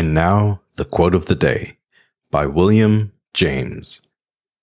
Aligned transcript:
And 0.00 0.14
now, 0.14 0.62
the 0.76 0.86
quote 0.86 1.14
of 1.14 1.26
the 1.26 1.34
day 1.34 1.76
by 2.30 2.46
William 2.46 3.12
James, 3.34 4.00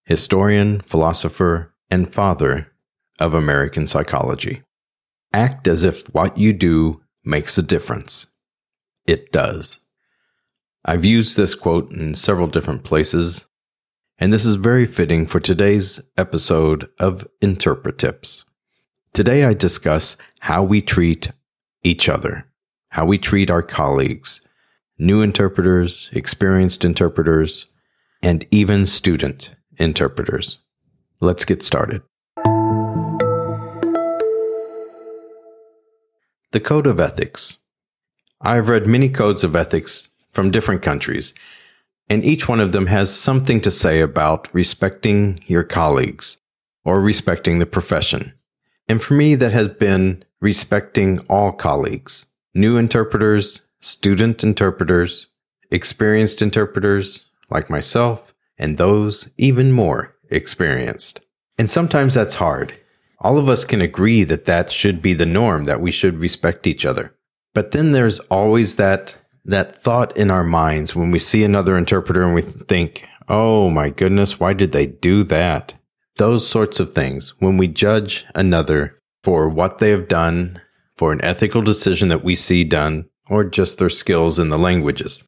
historian, 0.04 0.80
philosopher, 0.80 1.76
and 1.92 2.12
father 2.12 2.72
of 3.20 3.36
American 3.36 3.86
psychology. 3.86 4.64
Act 5.32 5.68
as 5.68 5.84
if 5.84 6.12
what 6.12 6.40
you 6.40 6.54
do 6.54 7.04
makes 7.24 7.56
a 7.56 7.62
difference. 7.62 8.26
It 9.06 9.32
does. 9.32 9.86
I've 10.84 11.06
used 11.06 11.38
this 11.38 11.54
quote 11.54 11.92
in 11.92 12.16
several 12.16 12.48
different 12.48 12.84
places, 12.84 13.46
and 14.18 14.34
this 14.34 14.44
is 14.44 14.56
very 14.56 14.88
fitting 14.88 15.28
for 15.28 15.40
today's 15.40 16.02
episode 16.18 16.90
of 17.00 17.28
Interpretips. 17.44 18.44
Today 19.14 19.44
I 19.44 19.54
discuss 19.54 20.18
how 20.40 20.64
we 20.64 20.82
treat 20.82 21.32
each 21.84 22.10
other, 22.10 22.48
how 22.90 23.06
we 23.06 23.20
treat 23.20 23.52
our 23.52 23.62
colleagues, 23.62 24.42
new 25.00 25.22
interpreters, 25.22 26.10
experienced 26.14 26.84
interpreters, 26.84 27.68
and 28.24 28.48
even 28.50 28.86
student 28.86 29.56
interpreters. 29.78 30.58
Let's 31.20 31.46
get 31.46 31.62
started. 31.62 32.02
The 36.52 36.62
Code 36.64 36.88
of 36.88 37.00
Ethics. 37.00 37.58
I've 38.42 38.70
read 38.70 38.88
many 38.88 39.10
codes 39.10 39.44
of 39.44 39.56
ethics 39.56 40.10
from 40.32 40.52
different 40.52 40.82
countries, 40.82 41.34
and 42.10 42.24
each 42.24 42.48
one 42.48 42.60
of 42.60 42.72
them 42.72 42.88
has 42.88 43.14
something 43.14 43.62
to 43.62 43.72
say 43.72 44.00
about 44.00 44.52
respecting 44.54 45.42
your 45.46 45.64
colleagues 45.64 46.40
or 46.86 47.02
respecting 47.02 47.60
the 47.60 47.66
profession. 47.66 48.34
And 48.88 49.02
for 49.02 49.14
me, 49.14 49.36
that 49.36 49.52
has 49.52 49.68
been 49.68 50.24
respecting 50.40 51.20
all 51.28 51.52
colleagues, 51.52 52.28
new 52.56 52.78
interpreters, 52.78 53.62
student 53.80 54.44
interpreters, 54.44 55.28
experienced 55.72 56.42
interpreters 56.42 57.30
like 57.50 57.70
myself, 57.70 58.34
and 58.58 58.78
those 58.78 59.30
even 59.38 59.72
more 59.72 60.16
experienced. 60.30 61.20
And 61.58 61.70
sometimes 61.70 62.14
that's 62.14 62.36
hard. 62.36 62.78
All 63.20 63.38
of 63.38 63.50
us 63.50 63.66
can 63.66 63.82
agree 63.82 64.24
that 64.24 64.46
that 64.46 64.72
should 64.72 65.02
be 65.02 65.14
the 65.14 65.26
norm, 65.26 65.66
that 65.66 65.82
we 65.82 65.92
should 65.92 66.20
respect 66.20 66.68
each 66.68 66.86
other. 66.86 67.16
But 67.54 67.72
then 67.72 67.92
there's 67.92 68.20
always 68.20 68.76
that, 68.76 69.18
that 69.46 69.82
thought 69.82 70.16
in 70.16 70.30
our 70.30 70.44
minds 70.44 70.96
when 70.96 71.10
we 71.10 71.20
see 71.20 71.44
another 71.44 71.78
interpreter 71.78 72.22
and 72.22 72.36
we 72.36 72.42
think, 72.42 73.08
oh 73.28 73.70
my 73.70 73.90
goodness, 73.90 74.40
why 74.40 74.54
did 74.54 74.72
they 74.72 74.86
do 74.86 75.24
that? 75.24 75.74
Those 76.18 76.48
sorts 76.48 76.80
of 76.80 76.94
things. 76.94 77.34
When 77.40 77.58
we 77.58 77.68
judge 77.68 78.26
another 78.36 78.96
for 79.24 79.50
what 79.50 79.80
they 79.80 79.90
have 79.90 80.08
done, 80.08 80.62
for 80.96 81.12
an 81.12 81.24
ethical 81.24 81.62
decision 81.62 82.10
that 82.10 82.24
we 82.24 82.36
see 82.36 82.64
done, 82.64 83.06
or 83.30 83.44
just 83.44 83.78
their 83.78 83.90
skills 83.90 84.40
in 84.40 84.50
the 84.50 84.58
languages. 84.58 85.24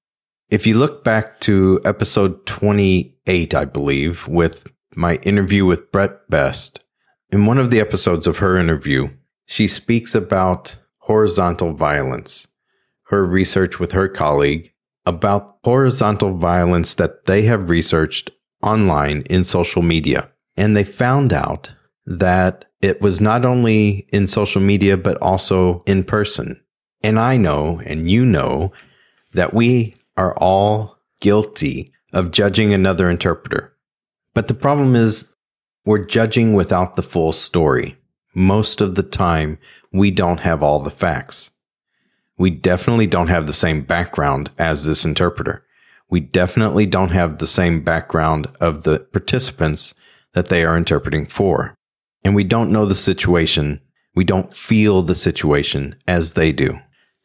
If 0.50 0.66
you 0.66 0.78
look 0.78 1.04
back 1.04 1.40
to 1.42 1.80
episode 1.86 2.46
28, 2.46 3.54
I 3.54 3.66
believe, 3.66 4.28
with 4.28 4.72
my 4.96 5.16
interview 5.18 5.66
with 5.66 5.92
Brett 5.92 6.30
Best, 6.30 6.84
in 7.32 7.46
one 7.46 7.60
of 7.60 7.70
the 7.70 7.80
episodes 7.80 8.26
of 8.26 8.40
her 8.40 8.58
interview, 8.58 9.10
she 9.46 9.68
speaks 9.68 10.16
about 10.16 10.78
horizontal 10.98 11.74
violence, 11.74 12.48
her 13.04 13.26
research 13.26 13.80
with 13.80 13.92
her 13.92 14.08
colleague 14.08 14.74
about 15.06 15.58
horizontal 15.64 16.36
violence 16.38 16.96
that 16.96 17.26
they 17.26 17.44
have 17.44 17.70
researched 17.70 18.32
online 18.62 19.24
in 19.30 19.44
social 19.44 19.82
media. 19.82 20.32
And 20.58 20.76
they 20.76 20.84
found 20.84 21.34
out 21.34 21.74
that 22.06 22.66
it 22.82 23.02
was 23.02 23.22
not 23.22 23.46
only 23.46 24.08
in 24.12 24.28
social 24.28 24.62
media, 24.62 24.98
but 24.98 25.18
also 25.22 25.84
in 25.86 26.04
person. 26.04 26.62
And 27.02 27.20
I 27.20 27.38
know, 27.38 27.82
and 27.86 28.10
you 28.10 28.26
know, 28.26 28.74
that 29.34 29.54
we 29.54 29.96
are 30.18 30.36
all 30.38 30.98
guilty 31.22 31.94
of 32.12 32.32
judging 32.32 32.74
another 32.74 33.10
interpreter. 33.10 33.74
But 34.34 34.48
the 34.48 34.54
problem 34.54 34.96
is 34.96 35.34
we're 35.86 36.06
judging 36.06 36.54
without 36.54 36.96
the 36.96 37.04
full 37.04 37.34
story. 37.34 37.98
Most 38.36 38.82
of 38.82 38.96
the 38.96 39.04
time, 39.04 39.58
we 39.92 40.12
don't 40.12 40.42
have 40.42 40.62
all 40.62 40.80
the 40.80 40.90
facts. 40.90 41.52
We 42.38 42.50
definitely 42.50 43.08
don't 43.08 43.28
have 43.28 43.48
the 43.48 43.54
same 43.54 43.82
background 43.82 44.52
as 44.58 44.86
this 44.86 45.04
interpreter. 45.04 45.66
We 46.10 46.20
definitely 46.20 46.86
don't 46.86 47.10
have 47.10 47.38
the 47.38 47.48
same 47.48 47.82
background 47.82 48.48
of 48.60 48.84
the 48.84 49.00
participants 49.00 49.94
that 50.34 50.48
they 50.48 50.64
are 50.64 50.78
interpreting 50.78 51.26
for. 51.26 51.76
And 52.24 52.36
we 52.36 52.44
don't 52.44 52.72
know 52.72 52.86
the 52.86 52.96
situation. 52.96 53.82
We 54.16 54.24
don't 54.24 54.54
feel 54.54 55.02
the 55.02 55.16
situation 55.16 55.96
as 56.08 56.34
they 56.34 56.52
do. 56.52 56.80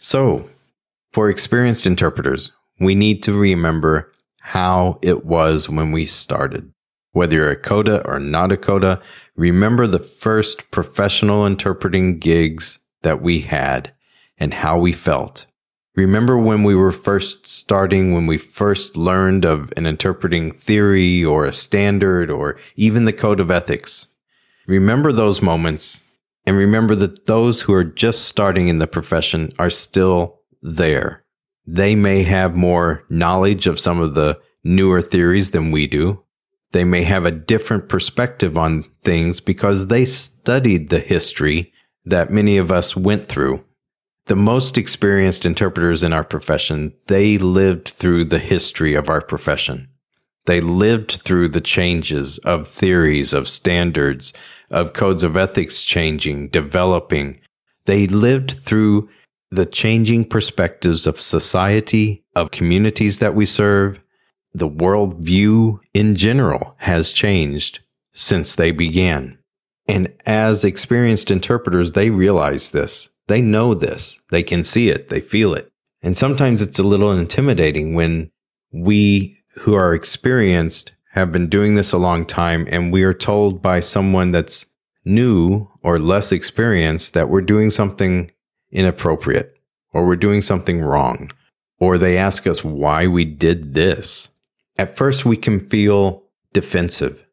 So, 0.07 0.51
for 1.15 1.31
experienced 1.31 1.87
interpreters, 1.87 2.53
we 2.79 2.95
need 2.95 3.23
to 3.23 3.33
remember 3.33 4.13
how 4.39 4.99
it 5.01 5.25
was 5.25 5.71
when 5.71 5.93
we 5.93 6.05
started. 6.05 6.71
Whether 7.13 7.37
you're 7.37 7.53
a 7.53 7.57
coda 7.57 8.07
or 8.07 8.21
not 8.21 8.53
a 8.53 8.59
coda, 8.59 9.01
remember 9.35 9.87
the 9.87 9.99
first 9.99 10.71
professional 10.71 11.47
interpreting 11.47 12.19
gigs 12.19 12.81
that 13.01 13.23
we 13.23 13.41
had 13.41 13.95
and 14.37 14.53
how 14.53 14.77
we 14.77 14.93
felt. 14.93 15.47
Remember 15.97 16.37
when 16.37 16.65
we 16.65 16.75
were 16.75 16.93
first 16.93 17.47
starting, 17.47 18.13
when 18.13 18.27
we 18.27 18.37
first 18.37 18.99
learned 18.99 19.47
of 19.47 19.73
an 19.75 19.87
interpreting 19.87 20.51
theory 20.51 21.25
or 21.25 21.47
a 21.47 21.53
standard 21.55 22.31
or 22.31 22.59
even 22.77 23.07
the 23.07 23.13
code 23.15 23.41
of 23.41 23.51
ethics. 23.51 24.09
Remember 24.67 25.13
those 25.13 25.41
moments 25.41 26.01
and 26.47 26.57
remember 26.57 26.95
that 26.97 27.27
those 27.27 27.63
who 27.63 27.73
are 27.73 27.85
just 27.85 28.27
starting 28.27 28.69
in 28.69 28.79
the 28.79 28.87
profession 28.87 29.53
are 29.59 29.71
still 29.71 30.41
there. 30.63 31.25
They 31.67 31.95
may 31.95 32.23
have 32.25 32.55
more 32.55 33.05
knowledge 33.09 33.67
of 33.67 33.81
some 33.81 34.01
of 34.01 34.15
the 34.15 34.39
newer 34.63 35.01
theories 35.01 35.53
than 35.53 35.71
we 35.71 35.87
do. 35.87 36.23
They 36.73 36.85
may 36.85 37.05
have 37.05 37.25
a 37.25 37.31
different 37.31 37.89
perspective 37.89 38.59
on 38.59 38.85
things 39.03 39.41
because 39.41 39.87
they 39.87 40.05
studied 40.05 40.89
the 40.89 41.01
history 41.01 41.73
that 42.05 42.31
many 42.31 42.59
of 42.59 42.71
us 42.71 42.97
went 42.97 43.27
through. 43.27 43.65
The 44.27 44.37
most 44.37 44.77
experienced 44.77 45.47
interpreters 45.47 46.03
in 46.03 46.13
our 46.13 46.25
profession, 46.25 46.95
they 47.07 47.39
lived 47.39 47.89
through 47.89 48.25
the 48.25 48.39
history 48.39 48.95
of 48.95 49.09
our 49.09 49.21
profession. 49.21 49.89
They 50.47 50.61
lived 50.61 51.13
through 51.13 51.51
the 51.51 51.61
changes 51.61 52.39
of 52.39 52.69
theories, 52.69 53.33
of 53.33 53.49
standards, 53.49 54.33
of 54.75 54.93
codes 54.93 55.23
of 55.23 55.37
ethics 55.37 55.85
changing, 55.85 56.49
developing. 56.49 57.41
They 57.87 58.09
lived 58.09 58.51
through 58.51 59.09
the 59.51 59.67
changing 59.67 60.25
perspectives 60.25 61.07
of 61.07 61.21
society, 61.21 62.25
of 62.35 62.51
communities 62.51 63.21
that 63.21 63.37
we 63.37 63.47
serve. 63.47 64.01
The 64.53 64.69
worldview 64.69 65.79
in 65.95 66.17
general 66.17 66.75
has 66.79 67.13
changed 67.13 67.81
since 68.13 68.55
they 68.55 68.73
began. 68.73 69.39
And 69.87 70.13
as 70.27 70.65
experienced 70.65 71.31
interpreters, 71.31 71.93
they 71.93 72.11
realize 72.11 72.71
this. 72.71 73.11
They 73.29 73.41
know 73.41 73.75
this. 73.75 74.19
They 74.31 74.43
can 74.43 74.65
see 74.65 74.89
it. 74.89 75.09
They 75.09 75.21
feel 75.21 75.55
it. 75.55 75.71
And 76.03 76.17
sometimes 76.17 76.61
it's 76.61 76.79
a 76.79 76.85
little 76.85 77.13
intimidating 77.13 77.95
when 77.95 78.31
we 78.73 79.39
who 79.59 79.75
are 79.75 79.95
experienced 79.95 80.93
have 81.13 81.31
been 81.31 81.49
doing 81.49 81.77
this 81.77 81.93
a 81.93 81.99
long 81.99 82.27
time 82.27 82.67
and 82.69 82.93
we 82.93 83.05
are 83.05 83.15
told 83.15 83.63
by 83.63 83.79
someone 83.79 84.33
that's 84.33 84.67
new 85.05 85.69
or 85.83 85.99
less 85.99 86.33
experienced 86.33 87.15
that 87.15 87.29
we're 87.29 87.41
doing 87.41 87.71
something 87.71 88.31
inappropriate 88.71 89.57
or 89.93 90.07
we're 90.07 90.17
doing 90.17 90.43
something 90.43 90.81
wrong 90.81 91.31
or 91.79 91.99
they 91.99 92.17
ask 92.17 92.47
us 92.47 92.65
why 92.65 93.07
we 93.07 93.25
did 93.25 93.75
this. 93.75 94.31
At 94.77 94.97
first 94.97 95.25
we 95.25 95.37
can 95.37 95.61
feel 95.61 96.25
defensive, 96.53 97.25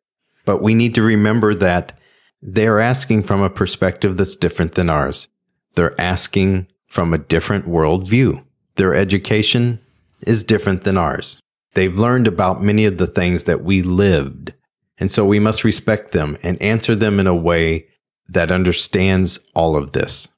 but 0.45 0.62
we 0.62 0.73
need 0.73 0.95
to 0.95 1.01
remember 1.01 1.53
that 1.56 1.97
they're 2.41 2.79
asking 2.79 3.23
from 3.23 3.41
a 3.41 3.50
perspective 3.50 4.17
that's 4.17 4.35
different 4.35 4.74
than 4.74 4.89
ours. 4.89 5.27
They're 5.75 6.00
asking 6.00 6.67
from 6.85 7.13
a 7.13 7.19
different 7.19 7.65
worldview. 7.65 8.44
Their 8.75 8.94
education 8.94 9.79
is 10.21 10.44
different 10.44 10.83
than 10.83 10.97
ours. 10.97 11.39
They've 11.74 11.95
learned 11.95 12.27
about 12.27 12.62
many 12.62 12.85
of 12.85 12.97
the 12.97 13.07
things 13.07 13.45
that 13.45 13.63
we 13.63 13.81
lived. 13.81 14.53
And 15.01 15.12
so 15.12 15.25
we 15.25 15.39
must 15.39 15.63
respect 15.63 16.12
them 16.12 16.38
and 16.44 16.62
answer 16.62 16.95
them 16.95 17.19
in 17.19 17.25
a 17.25 17.36
way 17.36 17.88
that 18.30 18.51
understands 18.51 19.39
all 19.56 19.75
of 19.75 19.94
this. 19.94 20.30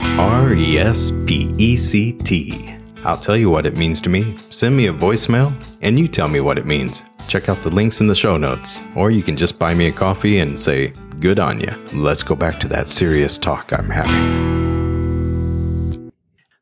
R 0.00 0.52
E 0.52 0.78
S 0.78 1.10
P 1.26 1.48
E 1.56 1.76
C 1.78 2.12
T. 2.12 2.76
I'll 3.04 3.16
tell 3.16 3.38
you 3.38 3.48
what 3.48 3.64
it 3.64 3.78
means 3.78 4.02
to 4.02 4.10
me. 4.10 4.36
Send 4.50 4.76
me 4.76 4.86
a 4.86 4.92
voicemail 4.92 5.50
and 5.80 5.98
you 5.98 6.06
tell 6.06 6.28
me 6.28 6.40
what 6.40 6.58
it 6.58 6.66
means. 6.66 7.06
Check 7.26 7.48
out 7.48 7.62
the 7.62 7.74
links 7.74 8.02
in 8.02 8.06
the 8.06 8.14
show 8.14 8.36
notes, 8.36 8.82
or 8.94 9.10
you 9.10 9.22
can 9.22 9.36
just 9.36 9.58
buy 9.58 9.72
me 9.72 9.86
a 9.86 9.92
coffee 9.92 10.40
and 10.40 10.60
say, 10.60 10.92
Good 11.18 11.38
on 11.38 11.60
you. 11.60 11.70
Let's 11.94 12.22
go 12.22 12.36
back 12.36 12.60
to 12.60 12.68
that 12.68 12.88
serious 12.88 13.38
talk 13.38 13.72
I'm 13.72 13.88
having. 13.88 14.52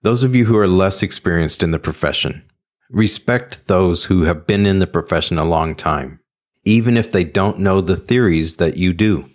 Those 0.02 0.22
of 0.22 0.36
you 0.36 0.44
who 0.44 0.56
are 0.56 0.68
less 0.68 1.02
experienced 1.02 1.64
in 1.64 1.72
the 1.72 1.78
profession, 1.80 2.44
respect 2.90 3.66
those 3.66 4.04
who 4.04 4.22
have 4.22 4.46
been 4.46 4.66
in 4.66 4.78
the 4.78 4.86
profession 4.86 5.36
a 5.36 5.44
long 5.44 5.74
time, 5.74 6.20
even 6.64 6.96
if 6.96 7.12
they 7.12 7.24
don't 7.24 7.58
know 7.58 7.80
the 7.80 7.96
theories 7.96 8.56
that 8.56 8.76
you 8.76 8.92
do, 8.92 9.28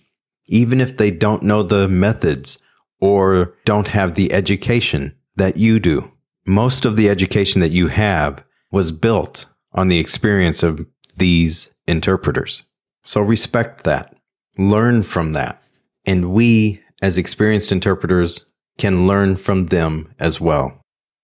even 0.47 0.79
if 0.79 0.97
they 0.97 1.11
don't 1.11 1.43
know 1.43 1.63
the 1.63 1.87
methods 1.87 2.59
or 2.99 3.55
don't 3.65 3.89
have 3.89 4.15
the 4.15 4.31
education 4.31 5.15
that 5.35 5.57
you 5.57 5.79
do. 5.79 6.11
Most 6.47 6.85
of 6.85 6.95
the 6.95 7.09
education 7.09 7.61
that 7.61 7.71
you 7.71 7.87
have 7.87 8.43
was 8.71 8.91
built 8.91 9.47
on 9.73 9.87
the 9.87 9.99
experience 9.99 10.63
of 10.63 10.85
these 11.17 11.73
interpreters. 11.87 12.63
So 13.03 13.21
respect 13.21 13.83
that, 13.83 14.15
learn 14.57 15.03
from 15.03 15.33
that. 15.33 15.61
And 16.05 16.31
we, 16.31 16.81
as 17.01 17.17
experienced 17.17 17.71
interpreters, 17.71 18.45
can 18.77 19.07
learn 19.07 19.37
from 19.37 19.67
them 19.67 20.13
as 20.19 20.39
well. 20.39 20.81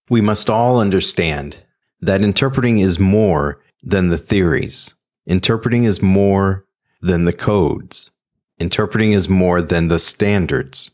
We 0.09 0.21
must 0.21 0.49
all 0.49 0.79
understand 0.79 1.63
that 2.01 2.21
interpreting 2.21 2.79
is 2.79 2.99
more 2.99 3.61
than 3.83 4.09
the 4.09 4.17
theories. 4.17 4.95
Interpreting 5.31 5.85
is 5.85 6.01
more 6.01 6.65
than 7.01 7.23
the 7.23 7.31
codes. 7.31 8.11
Interpreting 8.59 9.13
is 9.13 9.29
more 9.29 9.61
than 9.61 9.87
the 9.87 9.97
standards. 9.97 10.91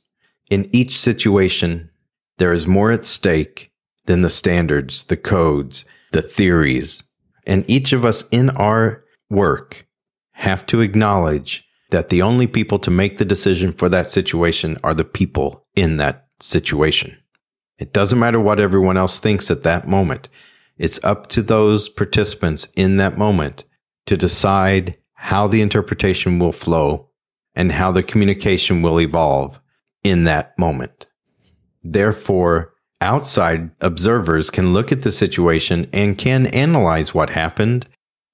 In 0.52 0.70
each 0.72 1.00
situation, 1.00 1.90
there 2.38 2.54
is 2.54 2.68
more 2.68 2.92
at 2.92 3.04
stake 3.04 3.72
than 4.06 4.22
the 4.22 4.30
standards, 4.30 5.06
the 5.06 5.18
codes, 5.18 5.86
the 6.12 6.22
theories. 6.22 7.02
And 7.48 7.66
each 7.68 7.94
of 7.94 8.06
us 8.06 8.28
in 8.30 8.52
our 8.52 9.04
work 9.28 9.88
have 10.34 10.68
to 10.68 10.82
acknowledge 10.82 11.66
that 11.90 12.10
the 12.10 12.22
only 12.22 12.46
people 12.46 12.78
to 12.78 12.92
make 12.92 13.18
the 13.18 13.26
decision 13.26 13.74
for 13.74 13.90
that 13.90 14.08
situation 14.08 14.78
are 14.84 14.94
the 14.94 15.04
people 15.04 15.66
in 15.76 15.98
that 15.98 16.28
situation. 16.40 17.18
It 17.80 17.92
doesn't 17.92 18.20
matter 18.20 18.40
what 18.40 18.60
everyone 18.60 18.98
else 18.98 19.20
thinks 19.20 19.50
at 19.50 19.64
that 19.64 19.88
moment. 19.88 20.30
It's 20.78 21.04
up 21.04 21.26
to 21.30 21.42
those 21.42 21.90
participants 21.90 22.68
in 22.76 22.98
that 22.98 23.18
moment 23.18 23.64
to 24.08 24.18
decide 24.18 24.98
how 25.14 25.48
the 25.48 25.62
interpretation 25.62 26.40
will 26.40 26.52
flow 26.52 27.10
and 27.56 27.72
how 27.72 27.92
the 27.92 28.04
communication 28.04 28.82
will 28.82 29.00
evolve 29.00 29.60
in 30.04 30.24
that 30.26 30.58
moment. 30.58 31.08
Therefore, 31.84 32.74
outside 33.02 33.72
observers 33.82 34.50
can 34.50 34.74
look 34.74 34.92
at 34.92 35.04
the 35.04 35.12
situation 35.12 35.90
and 35.94 36.18
can 36.18 36.48
analyze 36.48 37.14
what 37.14 37.32
happened. 37.32 37.88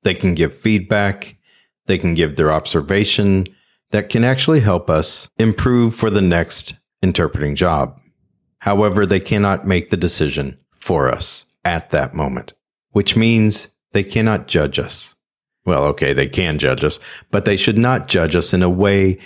They 0.04 0.14
can 0.14 0.36
give 0.36 0.56
feedback. 0.56 1.38
They 1.86 1.98
can 1.98 2.14
give 2.16 2.36
their 2.36 2.52
observation 2.52 3.46
that 3.92 4.10
can 4.10 4.24
actually 4.24 4.62
help 4.62 4.90
us 4.90 5.30
improve 5.38 5.96
for 5.96 6.10
the 6.10 6.22
next 6.22 6.74
interpreting 7.02 7.56
job. 7.56 8.00
However, 8.60 9.06
they 9.06 9.20
cannot 9.20 9.66
make 9.66 9.90
the 9.90 9.98
decision 9.98 10.58
for 10.76 11.10
us 11.10 11.46
at 11.64 11.92
that 11.92 12.14
moment, 12.14 12.54
which 12.92 13.16
means 13.16 13.70
they 13.92 14.04
cannot 14.04 14.48
judge 14.48 14.80
us. 14.80 15.16
Well, 15.66 15.86
okay, 15.86 16.14
they 16.14 16.28
can 16.28 16.60
judge 16.60 16.84
us, 16.84 17.00
but 17.32 17.46
they 17.46 17.56
should 17.56 17.78
not 17.78 18.08
judge 18.08 18.36
us 18.36 18.54
in 18.54 18.64
a 18.64 18.70
way 18.70 19.20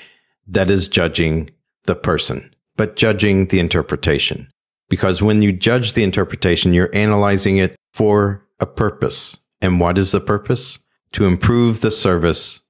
that 0.48 0.70
is 0.70 0.88
judging 0.88 1.50
the 1.86 1.96
person, 1.96 2.54
but 2.76 2.96
judging 2.96 3.48
the 3.48 3.60
interpretation. 3.60 4.50
Because 4.90 5.22
when 5.22 5.42
you 5.42 5.52
judge 5.52 5.94
the 5.94 6.04
interpretation, 6.04 6.74
you're 6.74 6.96
analyzing 6.96 7.58
it 7.58 7.76
for 7.94 8.46
a 8.60 8.66
purpose. 8.66 9.38
And 9.62 9.80
what 9.80 9.98
is 9.98 10.12
the 10.12 10.22
purpose? 10.22 10.80
To 11.14 11.26
improve 11.26 11.82
the 11.82 11.92
service 11.92 12.62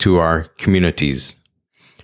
to 0.00 0.16
our 0.16 0.44
communities. 0.58 1.36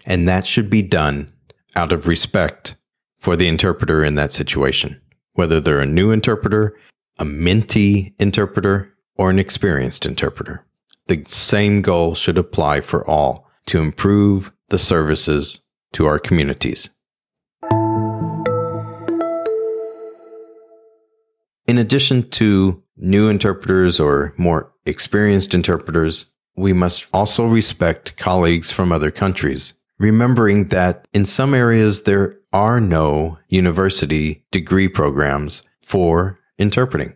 And 0.06 0.28
that 0.28 0.46
should 0.46 0.70
be 0.70 0.82
done 0.82 1.32
out 1.74 1.92
of 1.92 2.06
respect 2.06 2.76
for 3.18 3.36
the 3.36 3.48
interpreter 3.48 4.04
in 4.04 4.14
that 4.14 4.32
situation, 4.32 5.00
whether 5.32 5.60
they're 5.60 5.80
a 5.80 5.86
new 5.86 6.12
interpreter, 6.12 6.76
a 7.18 7.24
mentee 7.24 8.14
interpreter, 8.20 8.94
or 9.16 9.30
an 9.30 9.38
experienced 9.38 10.06
interpreter. 10.06 10.64
The 11.08 11.24
same 11.26 11.80
goal 11.80 12.14
should 12.14 12.36
apply 12.36 12.82
for 12.82 13.08
all 13.08 13.46
to 13.66 13.80
improve 13.80 14.52
the 14.68 14.78
services 14.78 15.60
to 15.94 16.04
our 16.04 16.18
communities. 16.18 16.90
In 21.66 21.78
addition 21.78 22.28
to 22.30 22.82
new 22.96 23.30
interpreters 23.30 23.98
or 23.98 24.34
more 24.36 24.72
experienced 24.84 25.54
interpreters, 25.54 26.26
we 26.56 26.74
must 26.74 27.06
also 27.14 27.46
respect 27.46 28.18
colleagues 28.18 28.70
from 28.70 28.92
other 28.92 29.10
countries, 29.10 29.74
remembering 29.98 30.68
that 30.68 31.08
in 31.14 31.24
some 31.24 31.54
areas 31.54 32.02
there 32.02 32.38
are 32.52 32.80
no 32.80 33.38
university 33.48 34.44
degree 34.50 34.88
programs 34.88 35.62
for 35.82 36.38
interpreting. 36.58 37.14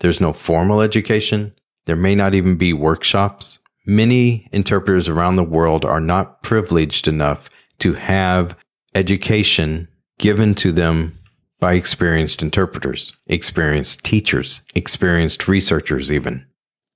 There's 0.00 0.20
no 0.20 0.34
formal 0.34 0.82
education. 0.82 1.54
There 1.86 1.96
may 1.96 2.14
not 2.14 2.34
even 2.34 2.56
be 2.56 2.72
workshops. 2.72 3.58
Many 3.86 4.48
interpreters 4.52 5.08
around 5.08 5.36
the 5.36 5.42
world 5.42 5.84
are 5.84 6.00
not 6.00 6.42
privileged 6.42 7.08
enough 7.08 7.50
to 7.80 7.94
have 7.94 8.56
education 8.94 9.88
given 10.18 10.54
to 10.54 10.70
them 10.70 11.18
by 11.58 11.74
experienced 11.74 12.42
interpreters, 12.42 13.12
experienced 13.26 14.04
teachers, 14.04 14.62
experienced 14.74 15.48
researchers, 15.48 16.12
even. 16.12 16.46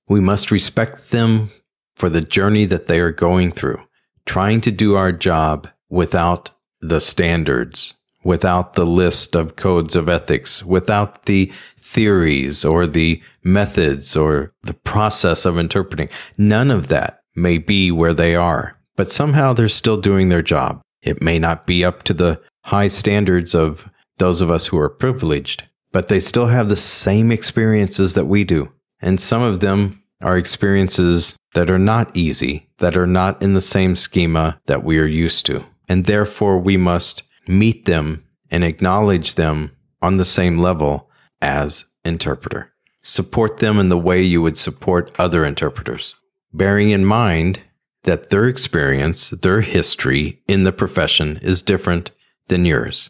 We 0.07 0.19
must 0.19 0.51
respect 0.51 1.11
them 1.11 1.51
for 1.95 2.09
the 2.09 2.21
journey 2.21 2.65
that 2.65 2.87
they 2.87 2.99
are 2.99 3.11
going 3.11 3.51
through, 3.51 3.81
trying 4.25 4.61
to 4.61 4.71
do 4.71 4.95
our 4.95 5.11
job 5.11 5.67
without 5.89 6.51
the 6.79 7.01
standards, 7.01 7.95
without 8.23 8.73
the 8.73 8.85
list 8.85 9.35
of 9.35 9.55
codes 9.55 9.95
of 9.95 10.09
ethics, 10.09 10.63
without 10.63 11.25
the 11.25 11.51
theories 11.87 12.65
or 12.65 12.85
the 12.85 13.21
methods 13.43 14.15
or 14.15 14.53
the 14.63 14.73
process 14.73 15.45
of 15.45 15.57
interpreting. 15.57 16.09
None 16.37 16.69
of 16.69 16.89
that 16.89 17.21
may 17.33 17.57
be 17.57 17.91
where 17.91 18.13
they 18.13 18.35
are, 18.35 18.77
but 18.97 19.09
somehow 19.09 19.53
they're 19.53 19.69
still 19.69 19.99
doing 19.99 20.27
their 20.27 20.41
job. 20.41 20.81
It 21.01 21.23
may 21.23 21.39
not 21.39 21.65
be 21.65 21.85
up 21.85 22.03
to 22.03 22.13
the 22.13 22.41
high 22.65 22.87
standards 22.87 23.55
of 23.55 23.89
those 24.17 24.41
of 24.41 24.51
us 24.51 24.67
who 24.67 24.77
are 24.77 24.89
privileged, 24.89 25.63
but 25.93 26.09
they 26.09 26.19
still 26.19 26.47
have 26.47 26.67
the 26.67 26.75
same 26.75 27.31
experiences 27.31 28.15
that 28.15 28.25
we 28.25 28.43
do. 28.43 28.71
And 28.99 29.21
some 29.21 29.41
of 29.41 29.61
them 29.61 30.03
are 30.21 30.37
experiences 30.37 31.37
that 31.53 31.71
are 31.71 31.79
not 31.79 32.15
easy, 32.17 32.69
that 32.79 32.97
are 32.97 33.07
not 33.07 33.41
in 33.41 33.53
the 33.53 33.61
same 33.61 33.95
schema 33.95 34.59
that 34.65 34.83
we 34.83 34.99
are 34.99 35.05
used 35.05 35.45
to. 35.45 35.65
And 35.87 36.03
therefore 36.03 36.57
we 36.59 36.75
must 36.75 37.23
meet 37.47 37.85
them 37.85 38.25
and 38.51 38.65
acknowledge 38.65 39.35
them 39.35 39.71
on 40.01 40.17
the 40.17 40.25
same 40.25 40.57
level 40.57 41.06
as 41.41 41.85
interpreter. 42.03 42.73
Support 43.01 43.57
them 43.57 43.79
in 43.79 43.89
the 43.89 43.97
way 43.97 44.21
you 44.21 44.41
would 44.41 44.57
support 44.57 45.15
other 45.17 45.45
interpreters, 45.45 46.15
bearing 46.53 46.89
in 46.89 47.05
mind 47.05 47.61
that 48.03 48.29
their 48.29 48.45
experience, 48.45 49.29
their 49.29 49.61
history 49.61 50.41
in 50.47 50.63
the 50.63 50.71
profession 50.71 51.37
is 51.41 51.61
different 51.61 52.11
than 52.47 52.65
yours. 52.65 53.09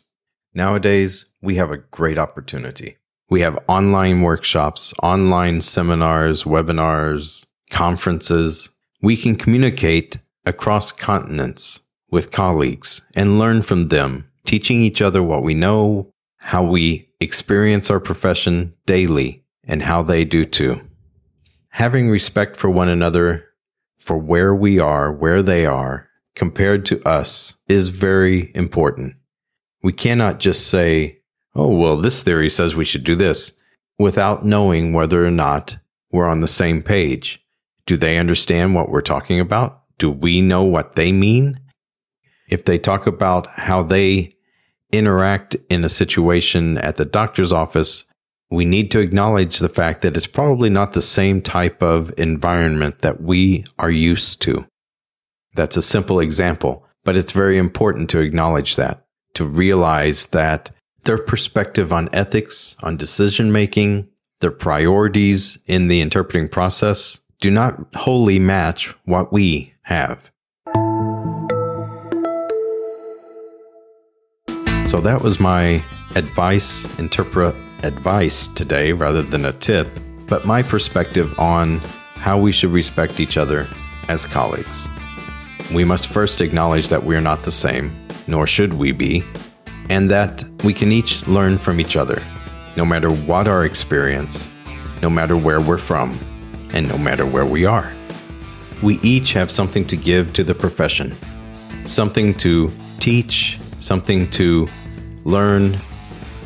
Nowadays, 0.54 1.26
we 1.42 1.56
have 1.56 1.72
a 1.72 1.78
great 1.78 2.18
opportunity. 2.18 2.98
We 3.30 3.42
have 3.42 3.64
online 3.68 4.22
workshops, 4.22 4.94
online 5.04 5.62
seminars, 5.62 6.44
webinars, 6.44 7.46
conferences. 7.70 8.72
We 9.02 9.18
can 9.18 9.36
communicate 9.36 10.18
across 10.46 10.92
continents 10.92 11.82
with 12.10 12.32
colleagues 12.32 13.02
and 13.16 13.38
learn 13.38 13.62
from 13.62 13.88
them, 13.88 14.30
teaching 14.46 14.80
each 14.80 15.02
other 15.02 15.22
what 15.22 15.44
we 15.44 15.54
know, 15.54 16.14
how 16.48 16.64
we 16.64 17.10
experience 17.20 17.92
our 17.92 18.00
profession 18.00 18.74
daily, 18.86 19.44
and 19.66 19.84
how 19.84 20.02
they 20.02 20.24
do 20.24 20.46
too. 20.46 20.80
Having 21.72 22.10
respect 22.10 22.56
for 22.56 22.70
one 22.70 22.88
another, 22.88 23.44
for 23.98 24.18
where 24.18 24.56
we 24.56 24.80
are, 24.80 25.12
where 25.12 25.42
they 25.42 25.66
are, 25.66 26.08
compared 26.36 26.86
to 26.86 27.06
us, 27.06 27.58
is 27.68 27.90
very 27.90 28.50
important. 28.56 29.16
We 29.84 29.92
cannot 29.92 30.40
just 30.40 30.68
say, 30.68 31.20
oh, 31.54 31.76
well, 31.76 31.98
this 31.98 32.24
theory 32.24 32.50
says 32.50 32.76
we 32.76 32.86
should 32.86 33.04
do 33.04 33.16
this 33.16 33.52
without 34.00 34.46
knowing 34.46 34.94
whether 34.94 35.26
or 35.26 35.32
not 35.32 35.78
we're 36.14 36.30
on 36.30 36.40
the 36.40 36.48
same 36.48 36.82
page. 36.82 37.46
Do 37.86 37.98
they 37.98 38.18
understand 38.18 38.74
what 38.74 38.88
we're 38.88 39.02
talking 39.02 39.42
about? 39.42 39.82
Do 39.98 40.10
we 40.10 40.40
know 40.40 40.64
what 40.64 40.96
they 40.96 41.12
mean? 41.12 41.60
If 42.48 42.64
they 42.64 42.80
talk 42.80 43.06
about 43.06 43.48
how 43.48 43.84
they 43.84 44.37
interact 44.92 45.56
in 45.70 45.84
a 45.84 45.90
situation 45.90 46.78
at 46.78 46.96
the 46.96 47.06
doctor's 47.06 47.52
office, 47.52 48.06
we 48.50 48.66
need 48.66 48.92
to 48.92 49.00
acknowledge 49.00 49.60
the 49.60 49.70
fact 49.70 50.02
that 50.02 50.16
it's 50.16 50.28
probably 50.28 50.70
not 50.70 50.94
the 50.94 51.02
same 51.02 51.42
type 51.42 51.84
of 51.84 52.14
environment 52.18 53.00
that 53.00 53.22
we 53.22 53.66
are 53.78 53.92
used 53.92 54.42
to. 54.44 54.66
That's 55.54 55.78
a 55.78 55.82
simple 55.82 56.20
example, 56.20 56.86
but 57.04 57.18
it's 57.18 57.32
very 57.32 57.58
important 57.58 58.10
to 58.12 58.20
acknowledge 58.20 58.76
that, 58.78 59.06
to 59.34 59.46
realize 59.46 60.28
that 60.28 60.72
their 61.04 61.18
perspective 61.18 61.92
on 61.92 62.10
ethics, 62.14 62.78
on 62.84 62.96
decision 62.96 63.52
making, 63.52 64.08
their 64.40 64.52
priorities 64.52 65.58
in 65.66 65.88
the 65.88 66.00
interpreting 66.02 66.48
process 66.48 67.20
do 67.40 67.50
not 67.52 67.80
wholly 67.96 68.40
match 68.40 68.94
what 69.06 69.34
we 69.34 69.74
have. 69.84 70.32
So 74.88 75.02
that 75.02 75.22
was 75.22 75.38
my 75.38 75.84
advice, 76.16 76.98
interpret 76.98 77.54
advice 77.84 78.48
today 78.48 78.94
rather 78.94 79.22
than 79.22 79.44
a 79.44 79.52
tip, 79.52 79.90
but 80.28 80.46
my 80.46 80.64
perspective 80.64 81.38
on 81.38 81.80
how 82.16 82.40
we 82.40 82.54
should 82.54 82.72
respect 82.72 83.20
each 83.20 83.36
other 83.36 83.68
as 84.08 84.26
colleagues. 84.26 84.88
We 85.74 85.84
must 85.84 86.08
first 86.08 86.40
acknowledge 86.40 86.88
that 86.88 87.04
we 87.04 87.18
are 87.18 87.22
not 87.22 87.44
the 87.44 87.52
same, 87.52 87.94
nor 88.28 88.48
should 88.48 88.74
we 88.76 88.94
be, 88.94 89.26
and 89.90 90.10
that 90.10 90.46
we 90.64 90.74
can 90.74 90.94
each 90.94 91.28
learn 91.28 91.58
from 91.58 91.82
each 91.82 91.98
other, 91.98 92.24
no 92.78 92.86
matter 92.86 93.10
what 93.12 93.50
our 93.50 93.66
experience, 93.66 94.50
no 95.02 95.10
matter 95.10 95.36
where 95.36 95.60
we're 95.60 95.78
from, 95.78 96.18
and 96.72 96.88
no 96.88 96.98
matter 96.98 97.26
where 97.26 97.46
we 97.46 97.66
are. 97.66 97.92
We 98.82 99.00
each 99.02 99.34
have 99.34 99.52
something 99.52 99.86
to 99.88 99.98
give 99.98 100.32
to 100.32 100.46
the 100.46 100.56
profession, 100.56 101.14
something 101.84 102.34
to 102.36 102.72
teach, 103.00 103.60
something 103.80 104.30
to 104.32 104.68
learn, 105.24 105.80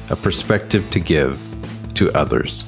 a 0.09 0.15
perspective 0.15 0.89
to 0.91 0.99
give 0.99 1.39
to 1.95 2.11
others. 2.13 2.65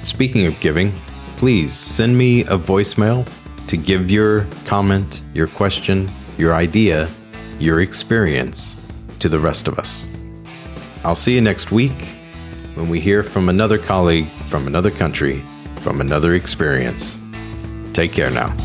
Speaking 0.00 0.46
of 0.46 0.58
giving, 0.60 0.92
please 1.36 1.72
send 1.72 2.16
me 2.16 2.42
a 2.42 2.58
voicemail 2.58 3.28
to 3.66 3.76
give 3.76 4.10
your 4.10 4.46
comment, 4.64 5.22
your 5.32 5.46
question, 5.46 6.10
your 6.38 6.54
idea, 6.54 7.08
your 7.58 7.80
experience 7.80 8.76
to 9.20 9.28
the 9.28 9.38
rest 9.38 9.68
of 9.68 9.78
us. 9.78 10.08
I'll 11.04 11.16
see 11.16 11.34
you 11.34 11.40
next 11.40 11.70
week 11.70 12.06
when 12.74 12.88
we 12.88 13.00
hear 13.00 13.22
from 13.22 13.48
another 13.48 13.78
colleague 13.78 14.26
from 14.54 14.66
another 14.66 14.90
country, 14.90 15.42
from 15.80 16.00
another 16.00 16.34
experience. 16.34 17.18
Take 17.92 18.12
care 18.12 18.30
now. 18.30 18.56